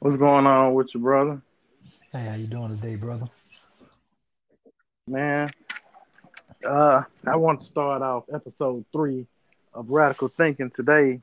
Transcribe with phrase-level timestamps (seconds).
[0.00, 1.40] What's going on with you, brother?
[2.12, 3.26] Hey, how you doing today, brother?
[5.06, 5.48] Man,
[6.66, 9.24] uh, I want to start off episode three
[9.72, 11.20] of Radical Thinking today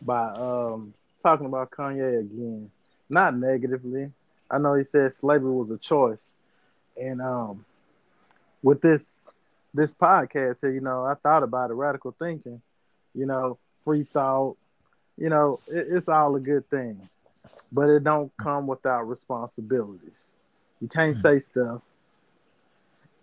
[0.00, 2.70] by um, talking about Kanye again.
[3.10, 4.10] Not negatively.
[4.50, 6.38] I know he said slavery was a choice,
[6.98, 7.66] and um,
[8.62, 9.04] with this
[9.74, 11.74] this podcast here, you know, I thought about it.
[11.74, 12.62] Radical thinking,
[13.14, 14.56] you know, free thought,
[15.16, 17.00] you know, it, it's all a good thing,
[17.72, 20.30] but it don't come without responsibilities.
[20.80, 21.82] You can't say stuff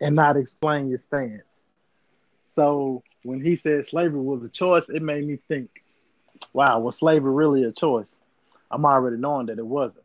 [0.01, 1.43] and not explain your stance.
[2.53, 5.69] So when he said slavery was a choice, it made me think,
[6.53, 8.07] wow, was slavery really a choice?
[8.71, 10.03] I'm already knowing that it wasn't.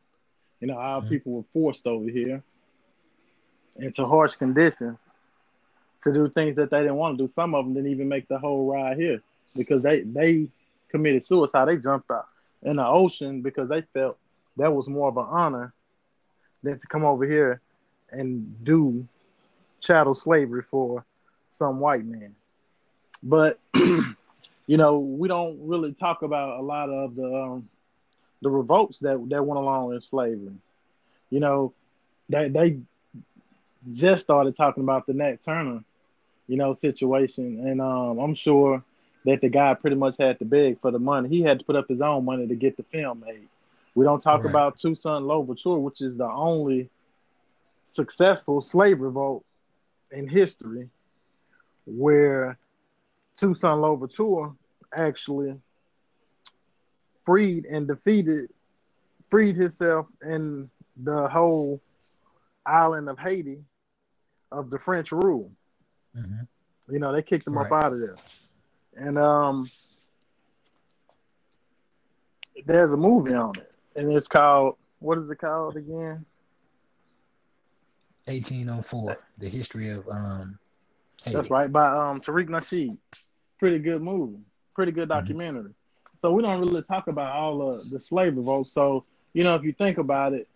[0.60, 1.10] You know, our mm-hmm.
[1.10, 2.42] people were forced over here
[3.76, 4.98] into harsh conditions
[6.02, 7.32] to do things that they didn't want to do.
[7.32, 9.20] Some of them didn't even make the whole ride here
[9.54, 10.48] because they they
[10.94, 11.66] committed suicide.
[11.66, 12.28] They jumped out
[12.62, 14.16] in the ocean because they felt
[14.56, 15.72] that was more of an honor
[16.62, 17.60] than to come over here
[18.12, 19.04] and do
[19.80, 21.04] chattel slavery for
[21.58, 22.36] some white man.
[23.24, 27.68] But you know, we don't really talk about a lot of the um,
[28.40, 30.54] the revolts that that went along with slavery.
[31.28, 31.72] You know,
[32.28, 32.78] they they
[33.92, 35.82] just started talking about the Nat Turner,
[36.46, 38.84] you know, situation, and um, I'm sure
[39.24, 41.28] that the guy pretty much had to beg for the money.
[41.28, 43.48] He had to put up his own money to get the film made.
[43.94, 44.50] We don't talk right.
[44.50, 46.90] about Toussaint Louverture, which is the only
[47.92, 49.44] successful slave revolt
[50.10, 50.88] in history
[51.86, 52.58] where
[53.36, 54.52] Toussaint Louverture
[54.92, 55.54] actually
[57.24, 58.50] freed and defeated,
[59.30, 61.80] freed himself and the whole
[62.66, 63.58] island of Haiti
[64.52, 65.50] of the French rule.
[66.16, 66.92] Mm-hmm.
[66.92, 67.66] You know, they kicked him right.
[67.66, 68.14] up out of there.
[68.96, 69.70] And um
[72.66, 73.72] there's a movie on it.
[73.96, 76.24] And it's called what is it called again?
[78.26, 80.58] 1804, the history of um
[81.24, 81.36] Haiti.
[81.36, 82.98] That's right, by um Tariq Nasheed.
[83.58, 84.38] Pretty good movie.
[84.74, 85.20] Pretty good mm-hmm.
[85.20, 85.62] documentary.
[85.62, 85.70] Mm-hmm.
[86.22, 88.72] So we don't really talk about all of the slave revolts.
[88.72, 89.04] So,
[89.34, 90.48] you know, if you think about it,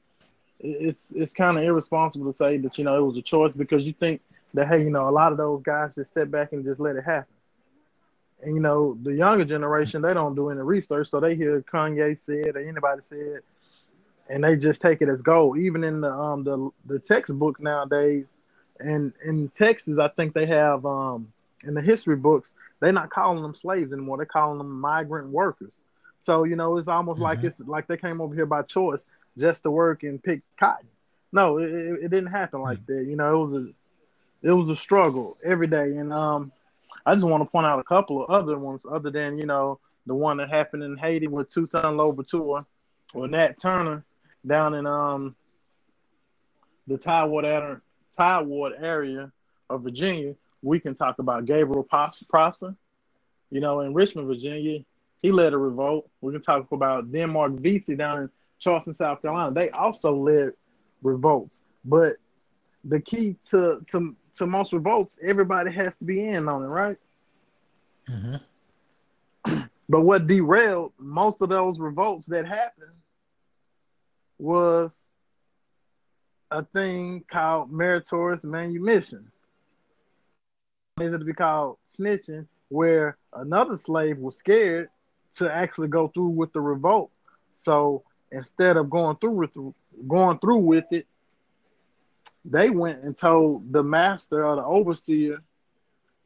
[0.61, 3.87] it's it's kind of irresponsible to say that, you know, it was a choice because
[3.87, 4.23] you think
[4.55, 6.97] that hey, you know, a lot of those guys just sit back and just let
[6.97, 7.35] it happen.
[8.43, 12.19] And you know, the younger generation, they don't do any research, so they hear Kanye
[12.25, 13.41] said or anybody said,
[14.29, 15.59] and they just take it as gold.
[15.59, 18.37] Even in the um the the textbook nowadays,
[18.79, 21.33] and in Texas, I think they have um
[21.67, 24.19] in the history books, they're not calling them slaves anymore.
[24.19, 25.83] They're calling them migrant workers.
[26.21, 27.25] So you know, it's almost mm-hmm.
[27.25, 29.05] like it's like they came over here by choice
[29.37, 30.87] just to work and pick cotton.
[31.33, 32.99] No, it, it didn't happen like mm-hmm.
[32.99, 33.05] that.
[33.05, 33.69] You know, it was a
[34.43, 35.97] it was a struggle every day.
[35.97, 36.53] And um,
[37.09, 39.81] I just want to point out a couple of other ones, other than you know
[40.05, 42.67] the one that happened in Haiti with Toussaint Louverture
[43.15, 44.05] or Nat Turner
[44.47, 45.35] down in um
[46.87, 47.81] the Tidewater
[48.15, 49.33] Tidewater area
[49.71, 50.35] of Virginia.
[50.61, 52.77] We can talk about Gabriel Prosser.
[53.51, 54.85] You know, in Richmond, Virginia,
[55.23, 56.11] he led a revolt.
[56.21, 59.55] We can talk about Denmark Vesey down in Charleston, South Carolina.
[59.55, 60.53] They also led
[61.03, 61.63] revolts.
[61.87, 62.17] But
[62.85, 66.97] the key to to to most revolts, everybody has to be in on it, right?
[68.09, 69.61] Mm-hmm.
[69.89, 72.93] but what derailed most of those revolts that happened
[74.39, 75.05] was
[76.51, 79.31] a thing called meritorious manumission.
[81.01, 84.89] Is it to be called snitching, where another slave was scared
[85.37, 87.11] to actually go through with the revolt.
[87.51, 89.51] So instead of going through with
[90.07, 91.07] going through with it,
[92.51, 95.43] they went and told the master or the overseer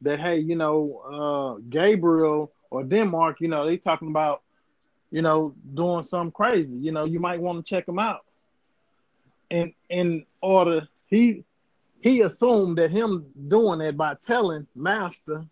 [0.01, 1.01] that hey, you know,
[1.59, 4.41] uh, Gabriel or Denmark, you know, they talking about,
[5.11, 6.77] you know, doing something crazy.
[6.77, 8.25] You know, you might want to check them out.
[9.51, 11.43] And in order, he
[12.01, 15.45] he assumed that him doing that by telling master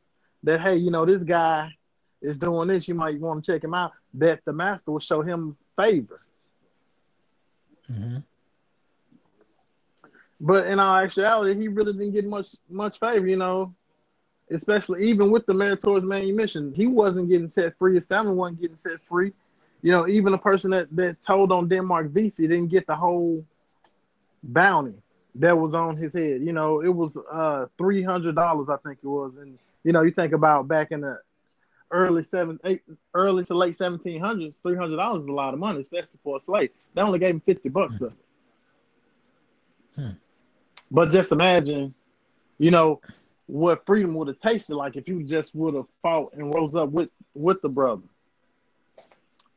[0.44, 1.72] that hey, you know, this guy
[2.22, 3.92] is doing this, you might want to check him out.
[4.14, 6.22] That the master will show him favor.
[7.91, 8.17] Mm-hmm.
[10.43, 13.73] But in all actuality, he really didn't get much much favor, you know.
[14.49, 17.93] Especially even with the meritorious manumission, he wasn't getting set free.
[17.93, 19.32] His family wasn't getting set free.
[19.82, 23.46] You know, even a person that, that told on Denmark Vesey didn't get the whole
[24.43, 24.96] bounty
[25.35, 26.41] that was on his head.
[26.41, 29.38] You know, it was uh three hundred dollars, I think it was.
[29.38, 31.20] And you know, you think about back in the
[31.91, 32.82] early seven, eight,
[33.14, 36.38] early to late seventeen hundreds, three hundred dollars is a lot of money, especially for
[36.38, 36.72] a slave.
[36.93, 38.03] They only gave him fifty bucks.
[39.96, 40.09] Hmm.
[40.91, 41.93] But just imagine,
[42.59, 43.02] you know,
[43.47, 46.90] what freedom would have tasted like if you just would have fought and rose up
[46.90, 48.03] with with the brother.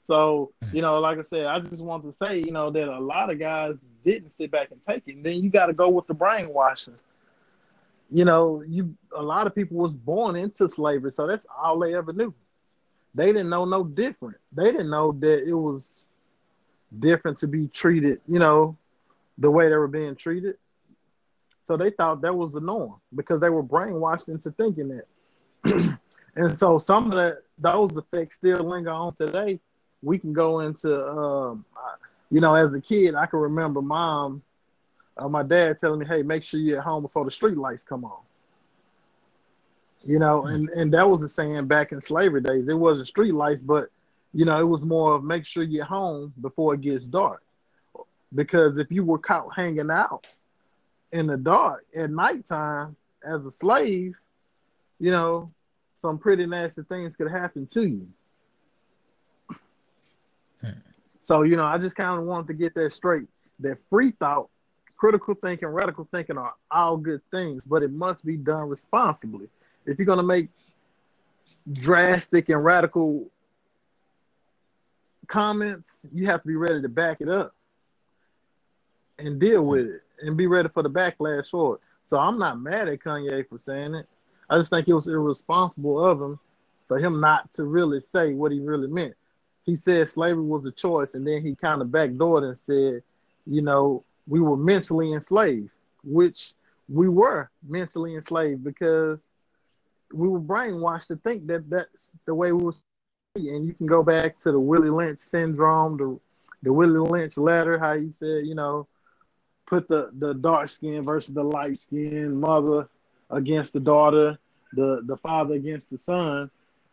[0.07, 3.01] So, you know, like I said, I just want to say, you know, that a
[3.01, 5.17] lot of guys didn't sit back and take it.
[5.17, 6.95] And then you got to go with the brainwashing.
[8.11, 11.95] You know, you a lot of people was born into slavery, so that's all they
[11.95, 12.35] ever knew.
[13.15, 14.37] They didn't know no different.
[14.53, 16.05] They didn't know that it was
[16.99, 18.77] different to be treated, you know,
[19.39, 20.57] the way they were being treated.
[21.67, 25.01] So they thought that was the norm because they were brainwashed into thinking
[25.65, 25.99] that.
[26.37, 29.61] and so some of that those effects still linger on today.
[30.03, 31.65] We can go into, um,
[32.31, 34.43] you know, as a kid, I can remember mom,
[35.17, 37.85] uh, my dad telling me, "Hey, make sure you're at home before the street lights
[37.85, 38.21] come on."
[40.03, 40.49] You know, hmm.
[40.49, 42.69] and and that was the saying back in slavery days.
[42.69, 43.89] It wasn't street lights, but
[44.35, 47.43] you know, it was more of make sure you're home before it gets dark.
[48.35, 50.27] Because if you were caught hanging out
[51.15, 54.17] in the dark at nighttime as a slave,
[54.99, 55.51] you know,
[55.99, 58.09] some pretty nasty things could happen to you.
[60.61, 60.71] Hmm.
[61.23, 63.29] So, you know, I just kind of wanted to get that straight.
[63.61, 64.49] That free thought,
[64.97, 69.47] critical thinking, radical thinking are all good things, but it must be done responsibly.
[69.87, 70.49] If you're going to make
[71.71, 73.31] drastic and radical
[75.29, 77.55] comments, you have to be ready to back it up
[79.17, 81.81] and deal with it and be ready for the backlash for it.
[82.07, 84.07] So I'm not mad at Kanye for saying it.
[84.51, 86.39] I just think it was irresponsible of him
[86.87, 89.15] for him not to really say what he really meant.
[89.65, 93.03] He said slavery was a choice, and then he kind of backdoored and said,
[93.47, 95.71] you know, we were mentally enslaved,
[96.03, 96.53] which
[96.89, 99.27] we were mentally enslaved because
[100.13, 102.83] we were brainwashed to think that that's the way we was.
[103.37, 106.21] And you can go back to the Willie Lynch syndrome, the
[106.63, 108.87] the Willie Lynch letter, how he said, you know,
[109.75, 112.89] put the the dark skin versus the light skin mother
[113.31, 114.39] against the daughter,
[114.75, 116.49] the the father against the son,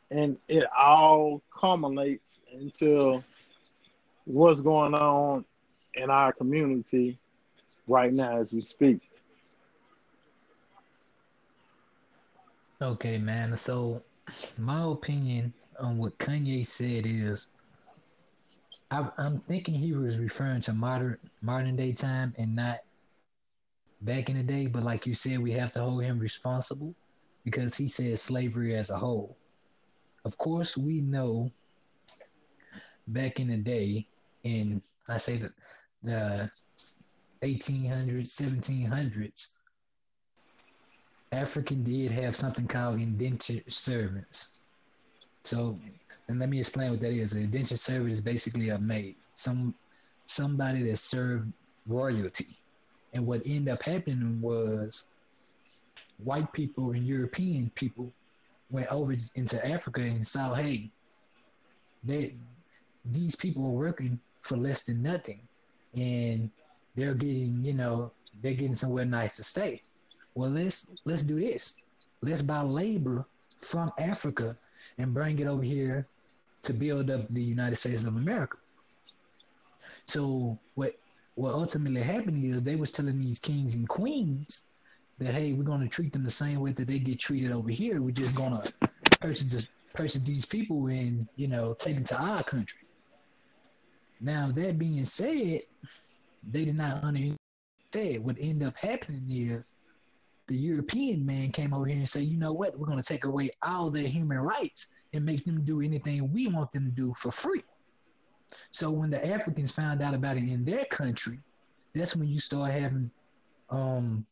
[0.09, 3.23] and it all culminates into
[4.25, 5.45] what's going on
[5.93, 7.19] in our community
[7.87, 8.99] right now as we speak.
[12.81, 13.55] Okay, man.
[13.57, 14.01] So,
[14.57, 17.49] my opinion on what Kanye said is,
[18.91, 22.79] I, am thinking he was referring to modern modern day time and not
[24.01, 24.67] back in the day.
[24.67, 26.93] But like you said, we have to hold him responsible
[27.45, 29.37] because he said slavery as a whole.
[30.25, 31.51] Of course, we know
[33.07, 34.07] back in the day,
[34.43, 35.53] in I say that
[36.03, 36.51] the
[37.41, 39.55] 1800s, 1700s,
[41.31, 44.55] African did have something called indentured servants.
[45.43, 45.79] So,
[46.27, 47.33] and let me explain what that is.
[47.33, 49.73] An indentured servant is basically a maid, some
[50.25, 51.51] somebody that served
[51.87, 52.57] royalty.
[53.13, 55.09] And what ended up happening was
[56.23, 58.11] white people and European people
[58.69, 60.89] went over into Africa and saw, hey,
[62.03, 62.35] they
[63.05, 65.41] these people are working for less than nothing,
[65.95, 66.49] and
[66.95, 68.11] they're getting, you know,
[68.41, 69.81] they're getting somewhere nice to stay.
[70.35, 71.81] Well, let's let's do this.
[72.21, 73.25] Let's buy labor
[73.57, 74.57] from Africa
[74.97, 76.07] and bring it over here
[76.63, 78.57] to build up the United States of America.
[80.05, 80.93] So what
[81.35, 84.67] what ultimately happened is they was telling these kings and queens
[85.17, 88.01] that hey, we're gonna treat them the same way that they get treated over here.
[88.01, 88.63] We're just gonna
[89.19, 89.59] purchase
[89.93, 92.87] purchase these people and you know take them to our country.
[94.19, 95.61] Now that being said,
[96.43, 97.03] they did not.
[97.93, 99.73] Said what ended up happening is
[100.51, 103.49] the European man came over here and said, you know what, we're gonna take away
[103.63, 107.31] all their human rights and make them do anything we want them to do for
[107.31, 107.63] free.
[108.71, 111.37] So when the Africans found out about it in their country,
[111.95, 113.09] that's when you start having
[113.69, 114.25] um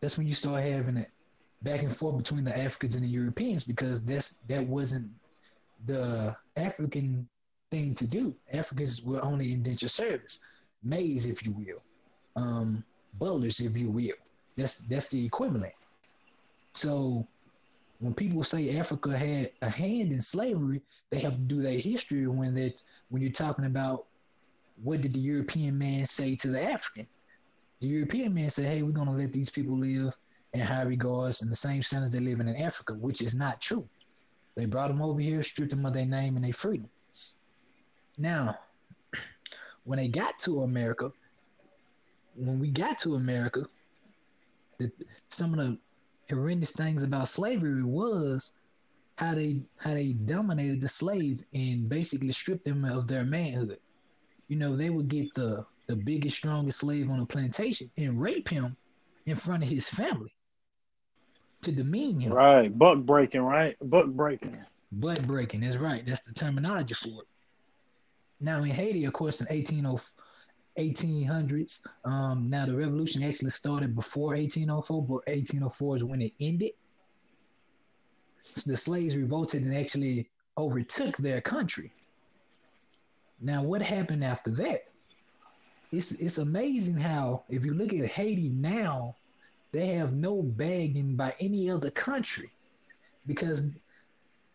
[0.00, 1.10] that's when you start having it
[1.62, 5.10] back and forth between the Africans and the Europeans because that's that wasn't
[5.86, 7.28] the African
[7.72, 8.36] thing to do.
[8.52, 10.44] Africans were only indentured service,
[10.84, 11.82] maids, if you will,
[12.36, 12.84] um,
[13.18, 14.14] butlers, if you will.
[14.56, 15.74] That's that's the equivalent.
[16.72, 17.26] So
[18.00, 22.26] when people say Africa had a hand in slavery, they have to do their history
[22.26, 22.74] when they
[23.08, 24.06] when you're talking about
[24.82, 27.06] what did the European man say to the African?
[27.80, 30.14] The European man said, hey, we're to let these people live
[30.52, 33.88] in high regards in the same standards they're living in Africa, which is not true.
[34.54, 36.88] They brought them over here, stripped them of their name and their freedom.
[38.18, 38.58] Now,
[39.84, 41.12] when they got to America,
[42.34, 43.66] when we got to America,
[44.78, 44.90] the,
[45.28, 45.78] some of the
[46.30, 48.52] horrendous things about slavery was
[49.16, 53.78] how they how they dominated the slave and basically stripped them of their manhood.
[54.48, 58.48] You know, they would get the the biggest, strongest slave on the plantation and rape
[58.48, 58.76] him
[59.26, 60.34] in front of his family
[61.62, 62.32] to demean him.
[62.32, 62.76] Right.
[62.76, 63.76] Buck breaking, right?
[63.80, 64.58] Buck breaking.
[64.92, 66.06] Butt breaking, that's right.
[66.06, 67.28] That's the terminology for it.
[68.40, 69.46] Now in Haiti, of course, in
[70.78, 76.72] 1800s, um, now the revolution actually started before 1804, but 1804 is when it ended.
[78.42, 81.92] So the slaves revolted and actually overtook their country.
[83.40, 84.84] Now, what happened after that?
[85.92, 89.14] It's it's amazing how if you look at Haiti now,
[89.72, 92.50] they have no bagging by any other country
[93.26, 93.70] because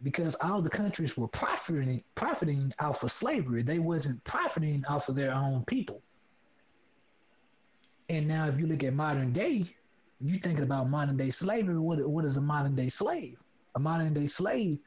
[0.03, 3.63] because all the countries were profiting profiting off of slavery.
[3.63, 6.01] They wasn't profiting off of their own people.
[8.11, 9.65] And now if you look at modern day,
[10.19, 13.37] you thinking about modern day slavery, what what is a modern day slave?
[13.75, 14.79] A modern day slave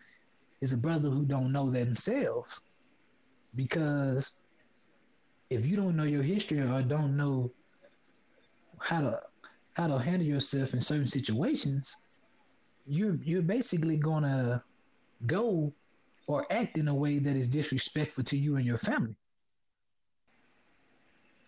[0.60, 2.66] is a brother who don't know themselves.
[3.56, 4.42] Because
[5.48, 7.50] if you don't know your history or don't know
[8.78, 9.22] how to
[9.72, 11.96] how to handle yourself in certain situations,
[12.86, 14.62] you're you're basically gonna
[15.24, 15.72] go
[16.26, 19.16] or act in a way that is disrespectful to you and your family.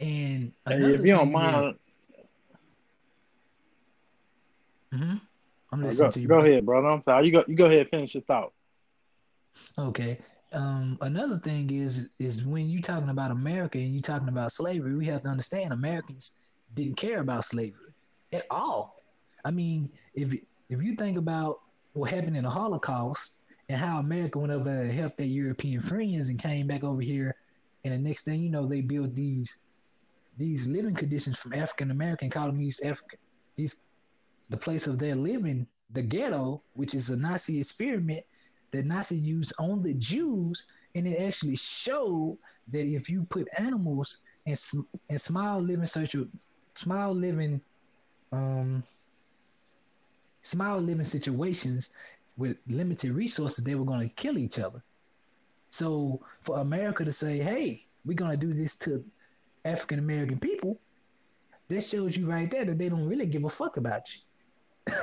[0.00, 1.75] And if you don't mind,
[4.93, 5.17] mm-hmm.
[5.73, 6.29] I'm listening go, to you.
[6.29, 6.45] Go bro.
[6.50, 6.88] ahead, brother.
[6.88, 7.26] I'm sorry.
[7.26, 7.45] You go.
[7.49, 7.88] You go ahead.
[7.91, 8.53] Finish your thought.
[9.79, 10.19] Okay.
[10.53, 14.95] Um, another thing is is when you're talking about America and you're talking about slavery,
[14.95, 17.93] we have to understand Americans didn't care about slavery
[18.33, 19.03] at all.
[19.45, 20.35] I mean, if
[20.69, 21.61] if you think about
[21.95, 25.81] what happened in the Holocaust and how America went over there to help their European
[25.81, 27.35] friends and came back over here,
[27.85, 29.59] and the next thing you know, they built these
[30.37, 33.19] these living conditions from African American colonies, these African
[33.57, 33.88] these
[34.50, 38.25] the place of their living, the ghetto, which is a Nazi experiment
[38.71, 42.38] that Nazi used on the Jews, and it actually showed
[42.69, 44.55] that if you put animals in,
[45.09, 46.26] in small living social,
[46.75, 47.61] small living,
[48.33, 48.83] um,
[50.43, 51.90] small living situations
[52.37, 54.83] with limited resources, they were going to kill each other.
[55.71, 59.05] So for America to say, "Hey, we're going to do this to
[59.66, 60.78] African American people,"
[61.68, 64.92] that shows you right there that they don't really give a fuck about you.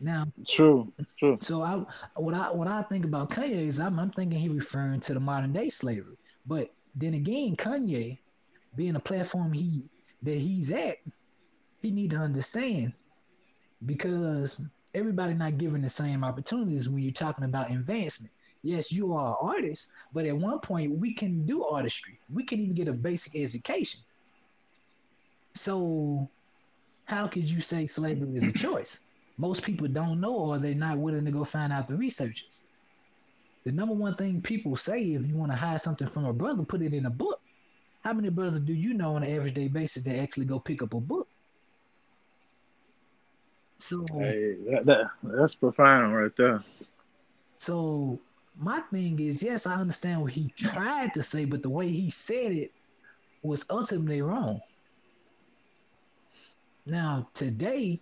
[0.00, 1.36] Now, true, true.
[1.40, 5.00] So I, what I what I think about Kanye, is I'm, I'm thinking he referring
[5.00, 6.16] to the modern day slavery.
[6.46, 8.18] But then again, Kanye,
[8.76, 9.90] being a platform he
[10.22, 10.98] that he's at,
[11.80, 12.92] he need to understand
[13.86, 18.32] because everybody not given the same opportunities when you're talking about advancement.
[18.62, 22.18] Yes, you are an artist, but at one point we can do artistry.
[22.32, 24.00] We can even get a basic education.
[25.54, 26.28] So,
[27.04, 29.06] how could you say slavery is a choice?
[29.38, 32.64] most people don't know or they're not willing to go find out the researchers.
[33.64, 36.64] The number one thing people say if you want to hide something from a brother,
[36.64, 37.40] put it in a book.
[38.04, 40.94] How many brothers do you know on an everyday basis that actually go pick up
[40.94, 41.28] a book?
[43.78, 46.60] So hey, that, that, that's profound right there.
[47.58, 48.18] So
[48.58, 52.10] my thing is, yes, I understand what he tried to say, but the way he
[52.10, 52.72] said it
[53.42, 54.60] was ultimately wrong.
[56.86, 58.00] Now today,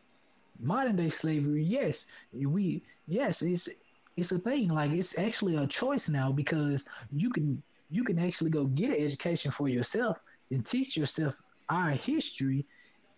[0.58, 3.68] modern day slavery, yes, we yes, it's
[4.16, 4.68] it's a thing.
[4.68, 9.02] Like it's actually a choice now because you can you can actually go get an
[9.04, 10.18] education for yourself
[10.50, 11.36] and teach yourself
[11.68, 12.64] our history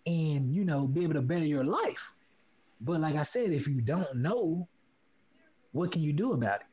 [0.07, 2.15] and you know be able to better your life.
[2.81, 4.67] But like I said, if you don't know,
[5.71, 6.68] what can you do about it?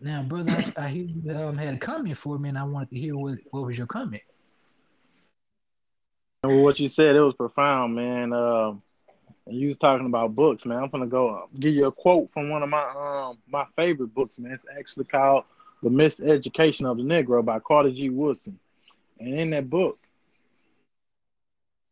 [0.00, 2.90] Now, brother, I, I hear you um, had a comment for me, and I wanted
[2.90, 4.22] to hear what what was your comment.
[6.42, 8.32] Well, what you said it was profound, man.
[8.32, 8.82] Um,
[9.46, 10.82] and you was talking about books, man.
[10.82, 14.14] I'm gonna go uh, give you a quote from one of my um my favorite
[14.14, 14.52] books, man.
[14.52, 15.44] It's actually called
[15.82, 18.08] "The Miseducation of the Negro" by Carter G.
[18.08, 18.58] Woodson.
[19.18, 19.98] And in that book,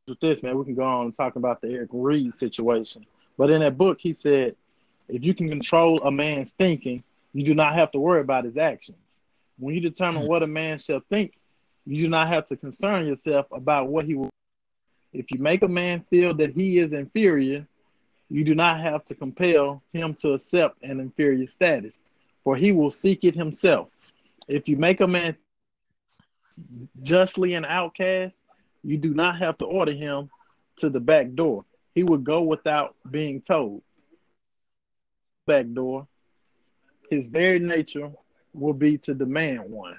[0.07, 3.05] with this, man, we can go on and talk about the Eric Reid situation.
[3.37, 4.57] But in that book, he said,
[5.09, 7.05] if you can control a man's thinking,
[7.38, 8.99] you do not have to worry about his actions.
[9.59, 11.35] When you determine what a man shall think,
[11.87, 14.30] you do not have to concern yourself about what he will
[15.12, 17.66] if you make a man feel that he is inferior,
[18.28, 21.95] you do not have to compel him to accept an inferior status,
[22.45, 23.88] for he will seek it himself.
[24.49, 25.37] If you make a man
[27.02, 28.37] justly an outcast,
[28.83, 30.28] you do not have to order him
[30.78, 31.64] to the back door.
[31.95, 33.83] He would go without being told.
[35.47, 36.07] Back door.
[37.11, 38.11] His very nature
[38.53, 39.97] will be to demand one.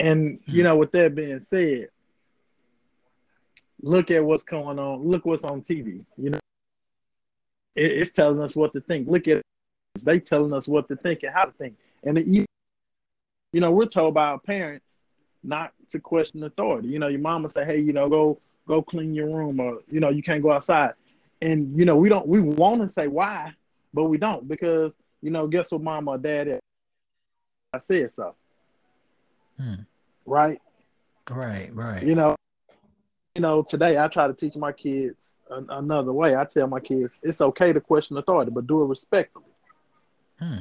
[0.00, 1.88] And you know, with that being said,
[3.82, 5.06] look at what's going on.
[5.06, 6.04] Look what's on TV.
[6.16, 6.38] You know,
[7.76, 9.08] it, it's telling us what to think.
[9.08, 9.42] Look at
[10.02, 11.76] they telling us what to think and how to think.
[12.02, 12.46] And you,
[13.52, 14.86] you know, we're told by our parents
[15.44, 16.88] not to question authority.
[16.88, 20.00] You know, your mama say, "Hey, you know, go go clean your room," or you
[20.00, 20.94] know, you can't go outside.
[21.42, 22.26] And you know, we don't.
[22.26, 23.52] We want to say why,
[23.92, 26.60] but we don't because you know, guess what, mama or dad is?
[27.72, 28.34] I said so.
[29.58, 29.74] Hmm.
[30.26, 30.60] right?
[31.30, 32.02] Right, right.
[32.02, 32.36] You know,
[33.34, 33.62] you know.
[33.62, 36.36] Today, I try to teach my kids an, another way.
[36.36, 39.44] I tell my kids it's okay to question authority, but do it respectfully.
[40.38, 40.58] Hmm.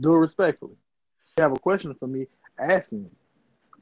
[0.00, 0.72] Do it respectfully.
[0.72, 2.26] If you have a question for me,
[2.58, 3.06] ask me.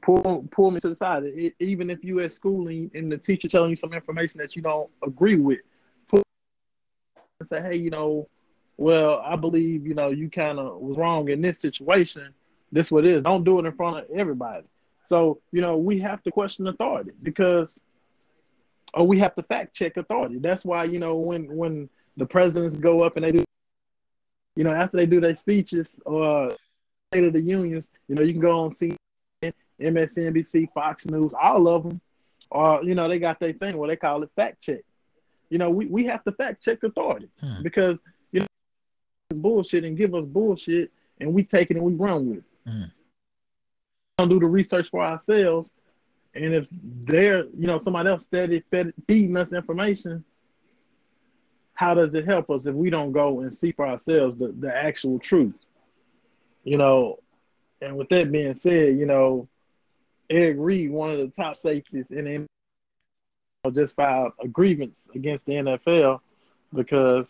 [0.01, 1.23] Pull, pull me to the side.
[1.23, 4.55] It, even if you at school and, and the teacher telling you some information that
[4.55, 5.61] you don't agree with,
[6.07, 6.21] pull
[7.39, 8.27] and say, hey, you know,
[8.77, 12.33] well, I believe, you know, you kind of was wrong in this situation.
[12.71, 13.23] This what it is.
[13.23, 14.65] Don't do it in front of everybody.
[15.07, 17.79] So, you know, we have to question authority because
[18.93, 20.39] or we have to fact check authority.
[20.39, 23.43] That's why, you know, when when the presidents go up and they do
[24.55, 26.51] you know, after they do their speeches or
[27.11, 28.95] State of the Unions, you know, you can go on CNN,
[29.81, 31.99] MSNBC, Fox News, all of them,
[32.51, 34.81] or you know, they got their thing where they call it fact check.
[35.49, 37.61] You know, we, we have to fact check authority Hmm.
[37.61, 37.99] because
[39.33, 42.43] bullshit and give us bullshit and we take it and we run with it.
[42.67, 42.83] Hmm.
[44.17, 45.71] Don't do the research for ourselves,
[46.33, 50.23] and if they're you know somebody else steady fed, feeding us information,
[51.73, 54.73] how does it help us if we don't go and see for ourselves the, the
[54.73, 55.55] actual truth?
[56.63, 57.19] You know,
[57.81, 59.49] and with that being said, you know,
[60.29, 62.47] Eric Reid, one of the top safeties in the
[63.69, 66.21] NFL, just filed a grievance against the NFL
[66.73, 67.27] because,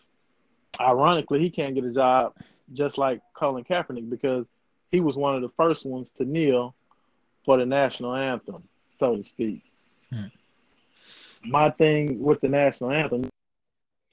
[0.80, 2.34] ironically, he can't get a job
[2.72, 4.46] just like Colin Kaepernick because
[4.90, 6.74] he was one of the first ones to kneel
[7.44, 8.62] for the national anthem,
[8.98, 9.62] so to speak.
[10.12, 10.26] Hmm.
[11.44, 13.28] My thing with the national anthem,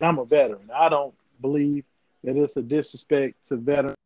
[0.01, 0.69] I'm a veteran.
[0.73, 1.83] I don't believe
[2.23, 3.97] that it's a disrespect to veterans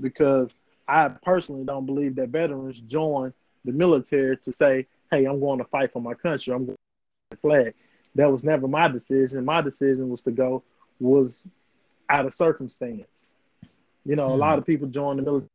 [0.00, 0.56] because
[0.88, 3.32] I personally don't believe that veterans join
[3.64, 6.52] the military to say, hey, I'm going to fight for my country.
[6.52, 6.76] I'm going
[7.30, 7.74] to flag.
[8.14, 9.44] That was never my decision.
[9.44, 10.62] My decision was to go
[11.00, 11.48] was
[12.12, 13.32] out of circumstance.
[14.04, 14.40] You know, a Hmm.
[14.40, 15.48] lot of people join the military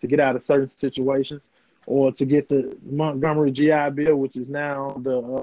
[0.00, 1.42] to get out of certain situations
[1.86, 5.42] or to get the Montgomery GI Bill, which is now the uh,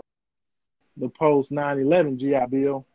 [0.97, 2.85] the post 9/11 GI Bill.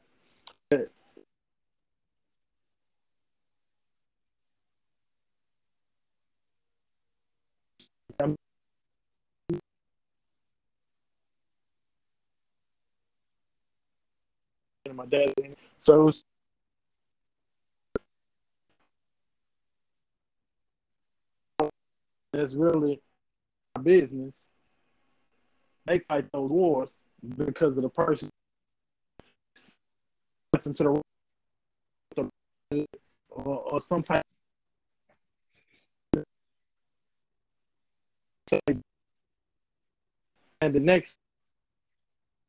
[14.84, 15.32] And my dad,
[15.82, 16.24] so it was
[22.32, 23.00] that's really
[23.76, 24.46] our business.
[25.86, 27.00] They fight those wars
[27.36, 28.28] because of the person
[30.66, 31.02] into
[32.14, 32.86] the
[33.30, 34.22] or, or some type
[40.60, 41.18] and the next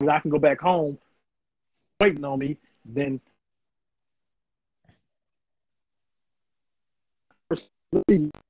[0.07, 0.97] I can go back home
[1.99, 3.19] waiting on me, then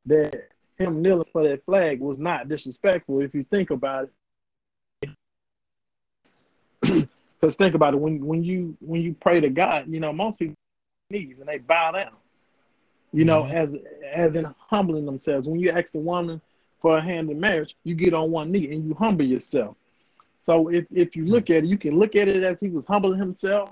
[0.06, 4.10] that him kneeling for that flag was not disrespectful if you think about
[5.04, 5.10] it.
[7.40, 10.40] Because think about it, when when you when you pray to God, you know most
[10.40, 10.56] people
[11.10, 12.12] knees and they bow down.
[13.14, 13.54] You know, Mhm.
[13.54, 13.76] as
[14.14, 15.48] as in humbling themselves.
[15.48, 16.42] When you ask a woman
[16.82, 19.78] for a hand in marriage, you get on one knee and you humble yourself.
[20.46, 22.86] So if, if you look at it, you can look at it as he was
[22.86, 23.70] humbling himself,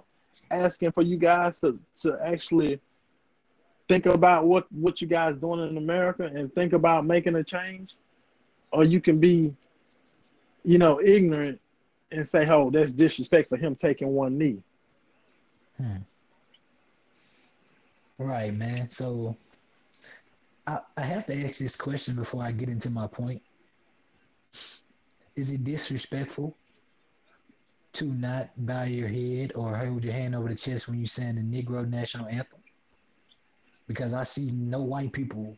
[0.52, 2.80] asking for you guys to, to actually
[3.88, 7.96] think about what, what you guys doing in America and think about making a change.
[8.72, 9.56] Or you can be,
[10.64, 11.60] you know, ignorant
[12.12, 14.62] and say, oh, that's disrespect for him taking one knee.
[15.78, 15.98] Hmm.
[18.18, 18.90] Right, man.
[18.90, 19.38] So
[20.66, 23.42] I, I have to ask this question before I get into my point.
[25.36, 26.58] Is it disrespectful
[27.94, 31.36] to not bow your head or hold your hand over the chest when you sing
[31.36, 32.57] the Negro national anthem?
[33.88, 35.58] Because I see no white people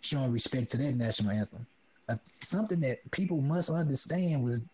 [0.00, 1.66] showing respect to that national anthem.
[2.08, 4.68] Uh, something that people must understand was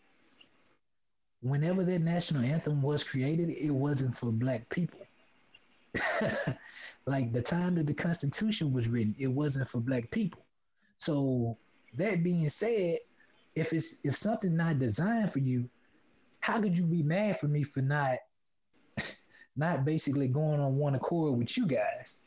[1.42, 5.00] whenever that national anthem was created, it wasn't for black people.
[7.06, 10.44] like the time that the Constitution was written, it wasn't for black people.
[10.98, 11.56] So
[11.94, 12.98] that being said,
[13.54, 15.68] if it's if something not designed for you,
[16.40, 18.18] how could you be mad for me for not
[19.56, 22.18] not basically going on one accord with you guys?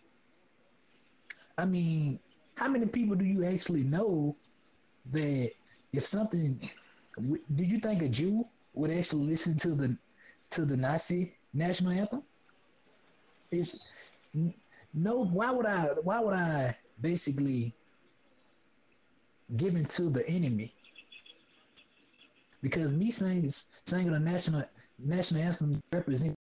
[1.60, 2.22] I mean,
[2.56, 4.34] how many people do you actually know
[5.12, 5.52] that
[5.91, 6.58] if something
[7.56, 9.98] do you think a Jew would actually listen to the
[10.52, 12.24] to the Nazi national anthem?
[13.52, 14.10] It's
[14.93, 17.76] no why would I why would I basically
[19.58, 20.74] give in to the enemy?
[22.62, 23.50] Because me saying
[23.86, 24.63] singing the national
[24.98, 26.38] national anthem represents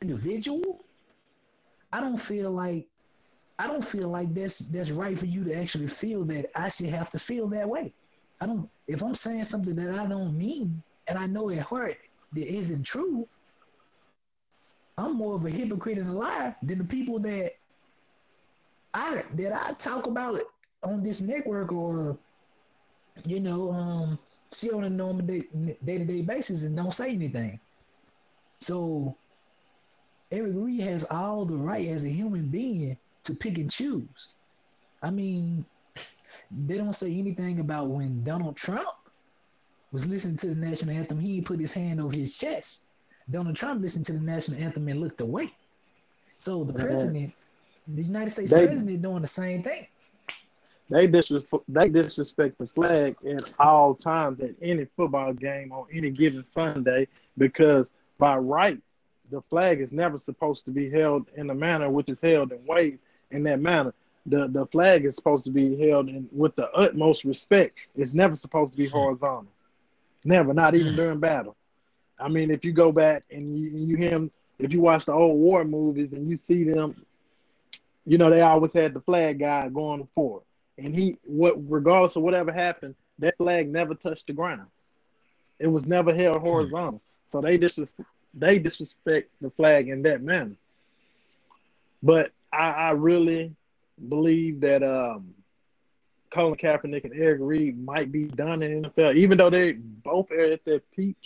[0.00, 0.84] individual,
[1.92, 2.86] I don't feel like
[3.58, 6.88] I don't feel like that's that's right for you to actually feel that I should
[6.88, 7.94] have to feel that way.
[8.40, 8.68] I don't.
[8.88, 11.96] If I'm saying something that I don't mean, and I know it hurt,
[12.32, 13.28] that isn't true,
[14.98, 17.52] I'm more of a hypocrite and a liar than the people that
[18.92, 20.46] I that I talk about it
[20.82, 22.18] on this network or
[23.26, 24.18] you know um
[24.50, 27.60] see on a normal day to day basis and don't say anything.
[28.60, 29.16] So
[30.30, 34.34] Eric Reid has all the right as a human being to pick and choose.
[35.02, 35.64] I mean,
[36.66, 38.88] they don't say anything about when Donald Trump
[39.92, 42.86] was listening to the national anthem, he put his hand over his chest.
[43.30, 45.52] Donald Trump listened to the national anthem and looked away.
[46.36, 47.32] So the president,
[47.86, 49.86] the United States they, president, doing the same thing.
[50.90, 56.10] They disrespect, they disrespect the flag at all times at any football game on any
[56.10, 57.08] given Sunday
[57.38, 58.78] because by right,
[59.30, 62.66] the flag is never supposed to be held in the manner which is held and
[62.66, 62.98] waved
[63.34, 63.92] in that manner.
[64.26, 67.76] The the flag is supposed to be held in with the utmost respect.
[67.94, 68.96] It's never supposed to be hmm.
[68.96, 69.52] horizontal.
[70.24, 70.96] Never, not even hmm.
[70.96, 71.56] during battle.
[72.18, 75.12] I mean, if you go back and you, you hear him, if you watch the
[75.12, 77.04] old war movies and you see them,
[78.06, 80.44] you know, they always had the flag guy going forward.
[80.78, 84.68] And he, what, regardless of whatever happened, that flag never touched the ground.
[85.58, 86.46] It was never held hmm.
[86.46, 87.02] horizontal.
[87.28, 87.78] So they just
[88.32, 90.56] they disrespect the flag in that manner.
[92.02, 93.54] But I, I really
[94.08, 95.34] believe that um,
[96.30, 100.30] Colin Kaepernick and Eric Reid might be done in the NFL, even though they both
[100.30, 101.16] are at their peak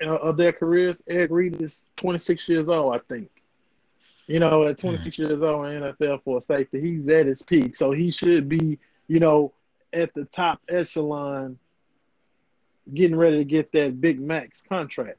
[0.00, 1.02] of their careers.
[1.06, 3.30] Eric Reid is 26 years old, I think.
[4.26, 5.18] You know, at 26 mm.
[5.18, 8.78] years old in NFL for a safety, he's at his peak, so he should be,
[9.08, 9.52] you know,
[9.92, 11.58] at the top echelon,
[12.94, 15.18] getting ready to get that big max contract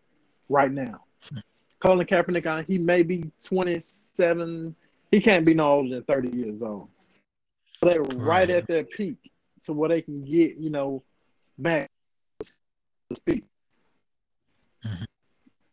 [0.49, 1.01] right now.
[1.84, 4.76] Colin Kaepernick, he may be 27.
[5.12, 6.88] He can't be no older than 30 years old.
[7.82, 9.17] They're right, right at their peak
[9.63, 11.04] to where they can get, you know,
[11.58, 11.89] max
[13.13, 13.43] speed.
[14.86, 15.04] Mm-hmm.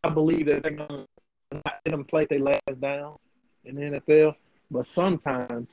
[0.03, 1.07] I believe that they're going to
[1.53, 3.17] let them play their last down
[3.65, 4.35] in the NFL,
[4.71, 5.69] but sometimes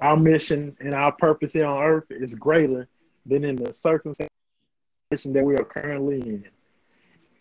[0.00, 2.88] our mission and our purpose here on earth is greater
[3.26, 4.30] than in the circumstance
[5.10, 6.44] that we are currently in.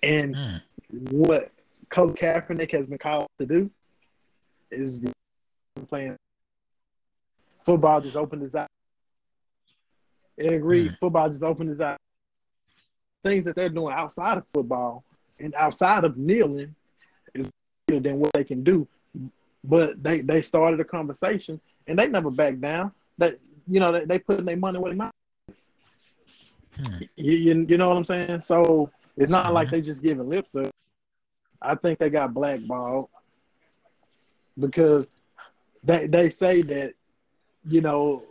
[0.04, 0.62] And mm.
[0.91, 1.51] What
[1.89, 3.69] Coach Kaepernick has been called to do
[4.71, 5.01] is
[5.89, 6.15] playing
[7.65, 8.67] football just opened his eyes.
[10.39, 10.89] I agree.
[10.89, 10.97] Mm.
[10.99, 11.97] Football just opened his eyes
[13.23, 15.04] things that they're doing outside of football
[15.39, 16.75] and outside of kneeling
[17.34, 17.47] is
[17.88, 18.88] better than what they can do.
[19.63, 22.91] But they, they started a conversation and they never back down.
[23.17, 25.12] That you know they, they put their money where their mouth.
[26.75, 27.04] Hmm.
[27.15, 28.41] You, you, you know what I'm saying?
[28.41, 29.54] So it's not mm-hmm.
[29.54, 30.71] like they just giving lip service.
[31.62, 33.10] I think they got blackballed
[34.60, 35.08] because
[35.84, 36.93] they they say that
[37.65, 38.24] you know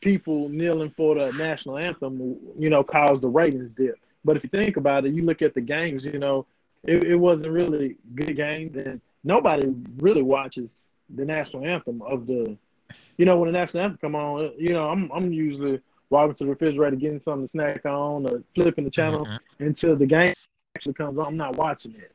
[0.00, 3.94] people kneeling for the national anthem, you know, caused the ratings dip.
[4.24, 6.46] But if you think about it, you look at the games, you know,
[6.84, 10.68] it, it wasn't really good games, and nobody really watches
[11.14, 12.56] the national anthem of the,
[13.16, 15.80] you know, when the national anthem come on, you know, I'm I'm usually
[16.12, 19.64] walking to the refrigerator getting something to snack on or flipping the channel mm-hmm.
[19.64, 20.34] until the game
[20.76, 21.26] actually comes on.
[21.26, 22.12] I'm not watching it